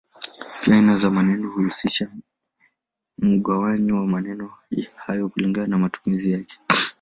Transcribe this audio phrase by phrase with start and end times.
[0.61, 2.09] Pia aina za maneno huhusisha
[3.17, 4.53] mgawanyo wa maneno
[4.95, 6.59] hayo kulingana na matumizi yake.